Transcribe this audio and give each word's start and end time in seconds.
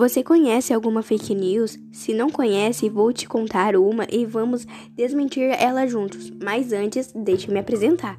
Você 0.00 0.22
conhece 0.22 0.72
alguma 0.72 1.02
fake 1.02 1.34
news? 1.34 1.78
Se 1.92 2.14
não 2.14 2.30
conhece, 2.30 2.88
vou 2.88 3.12
te 3.12 3.28
contar 3.28 3.76
uma 3.76 4.06
e 4.10 4.24
vamos 4.24 4.66
desmentir 4.96 5.50
ela 5.60 5.86
juntos. 5.86 6.32
Mas 6.42 6.72
antes, 6.72 7.12
deixe-me 7.14 7.58
apresentar. 7.58 8.18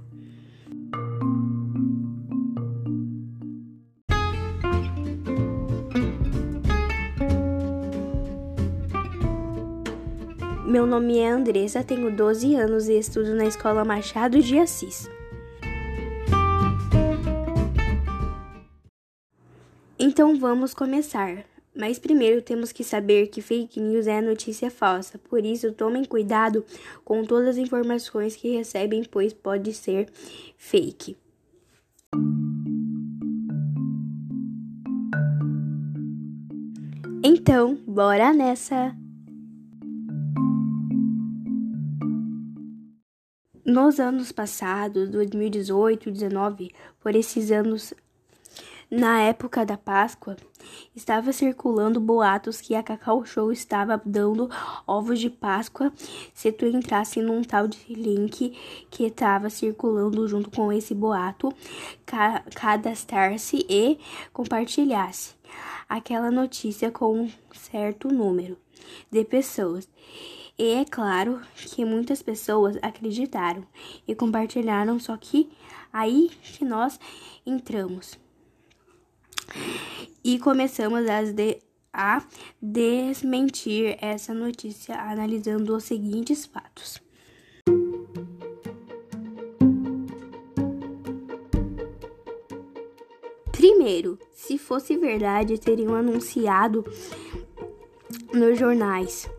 Meu 10.67 10.85
nome 10.85 11.17
é 11.17 11.27
Andressa, 11.27 11.83
tenho 11.83 12.15
12 12.15 12.53
anos 12.53 12.87
e 12.87 12.99
estudo 12.99 13.33
na 13.33 13.45
Escola 13.45 13.83
Machado 13.83 14.39
de 14.39 14.59
Assis. 14.59 15.09
Então 20.03 20.35
vamos 20.35 20.73
começar. 20.73 21.45
Mas 21.77 21.99
primeiro 21.99 22.41
temos 22.41 22.71
que 22.71 22.83
saber 22.83 23.27
que 23.27 23.39
fake 23.39 23.79
news 23.79 24.07
é 24.07 24.19
notícia 24.19 24.71
falsa, 24.71 25.19
por 25.19 25.45
isso 25.45 25.71
tomem 25.73 26.03
cuidado 26.03 26.65
com 27.05 27.23
todas 27.23 27.49
as 27.49 27.57
informações 27.57 28.35
que 28.35 28.49
recebem, 28.49 29.03
pois 29.03 29.31
pode 29.31 29.71
ser 29.73 30.09
fake. 30.57 31.15
Então, 37.23 37.75
bora 37.87 38.33
nessa! 38.33 38.97
Nos 43.63 43.99
anos 43.99 44.31
passados, 44.31 45.07
2018 45.11 46.09
e 46.09 46.11
2019, 46.11 46.71
por 46.99 47.15
esses 47.15 47.51
anos 47.51 47.93
na 48.91 49.21
época 49.21 49.65
da 49.65 49.77
Páscoa, 49.77 50.35
estava 50.93 51.31
circulando 51.31 51.97
boatos 51.97 52.59
que 52.59 52.75
a 52.75 52.83
Cacau 52.83 53.25
Show 53.25 53.49
estava 53.49 54.01
dando 54.05 54.49
ovos 54.85 55.17
de 55.17 55.29
Páscoa 55.29 55.93
se 56.33 56.51
tu 56.51 56.65
entrasse 56.65 57.21
num 57.21 57.41
tal 57.41 57.69
de 57.69 57.93
link 57.93 58.49
que 58.89 59.05
estava 59.05 59.49
circulando 59.49 60.27
junto 60.27 60.51
com 60.51 60.73
esse 60.73 60.93
boato, 60.93 61.53
ca 62.05 62.43
cadastrar-se 62.53 63.65
e 63.69 63.97
compartilhasse 64.33 65.35
aquela 65.87 66.29
notícia 66.29 66.91
com 66.91 67.21
um 67.21 67.31
certo 67.53 68.09
número 68.09 68.57
de 69.09 69.23
pessoas. 69.23 69.87
E 70.59 70.73
é 70.73 70.83
claro 70.83 71.39
que 71.55 71.85
muitas 71.85 72.21
pessoas 72.21 72.77
acreditaram 72.81 73.65
e 74.05 74.13
compartilharam, 74.13 74.99
só 74.99 75.15
que 75.15 75.49
aí 75.93 76.29
que 76.43 76.65
nós 76.65 76.99
entramos 77.45 78.19
e 80.23 80.39
começamos 80.39 81.05
de, 81.33 81.59
a 81.93 82.23
desmentir 82.61 83.97
essa 84.01 84.33
notícia 84.33 84.95
analisando 84.95 85.75
os 85.75 85.83
seguintes 85.83 86.45
fatos. 86.45 87.01
Primeiro, 93.51 94.17
se 94.33 94.57
fosse 94.57 94.97
verdade, 94.97 95.59
teriam 95.59 95.95
anunciado 95.95 96.83
nos 98.33 98.57
jornais. 98.57 99.29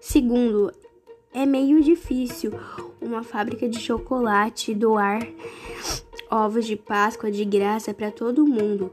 Segundo, 0.00 0.72
é 1.32 1.44
meio 1.44 1.82
difícil 1.82 2.52
uma 3.02 3.22
fábrica 3.22 3.68
de 3.68 3.78
chocolate 3.78 4.74
doar 4.74 5.20
ovos 6.30 6.66
de 6.66 6.74
Páscoa 6.74 7.30
de 7.30 7.44
graça 7.44 7.92
para 7.92 8.10
todo 8.10 8.46
mundo. 8.46 8.90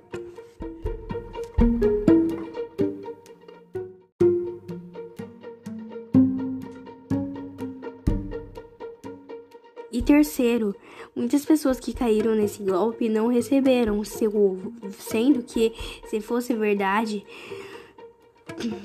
E 9.90 10.02
terceiro, 10.02 10.76
muitas 11.16 11.46
pessoas 11.46 11.80
que 11.80 11.94
caíram 11.94 12.36
nesse 12.36 12.62
golpe 12.62 13.08
não 13.08 13.28
receberam 13.28 14.04
seu 14.04 14.36
ovo, 14.36 14.74
sendo 14.92 15.42
que, 15.42 15.74
se 16.08 16.20
fosse 16.20 16.54
verdade, 16.54 17.26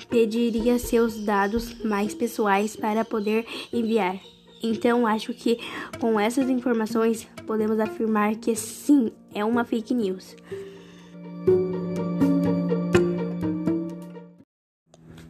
pediria 0.09 0.79
seus 0.79 1.25
dados 1.25 1.83
mais 1.83 2.15
pessoais 2.15 2.77
para 2.77 3.05
poder 3.05 3.47
enviar. 3.73 4.17
Então, 4.63 5.07
acho 5.07 5.35
que 5.35 5.59
com 5.99 6.19
essas 6.21 6.49
informações 6.49 7.27
podemos 7.47 7.81
afirmar 7.81 8.37
que 8.37 8.55
sim, 8.55 9.11
é 9.35 9.45
uma 9.45 9.65
fake 9.65 9.93
news. 9.93 10.37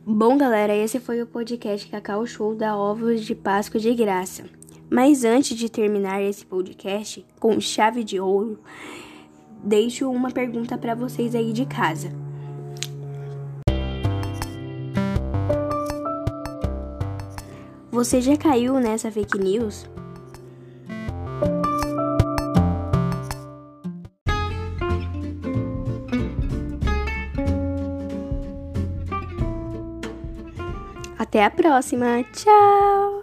Bom, 0.05 0.37
galera, 0.37 0.77
esse 0.77 1.01
foi 1.01 1.23
o 1.23 1.27
podcast 1.27 1.89
Cacau 1.89 2.27
Show 2.27 2.55
da 2.55 2.77
Ovos 2.77 3.25
de 3.25 3.35
Páscoa 3.35 3.81
de 3.81 3.95
Graça. 3.95 4.45
Mas 4.91 5.25
antes 5.25 5.57
de 5.57 5.71
terminar 5.71 6.23
esse 6.23 6.45
podcast 6.45 7.25
com 7.41 7.59
chave 7.59 8.05
de 8.05 8.21
ouro, 8.21 8.61
deixo 9.65 10.11
uma 10.11 10.31
pergunta 10.31 10.77
para 10.77 10.95
vocês 10.95 11.35
aí 11.35 11.51
de 11.53 11.65
casa. 11.65 12.22
Você 17.93 18.23
já 18.23 18.35
caiu 18.39 18.81
nessa 18.81 19.13
fake 19.13 19.39
news? 19.39 19.87
Até 31.19 31.45
a 31.45 31.51
próxima. 31.51 32.25
Tchau! 32.33 33.22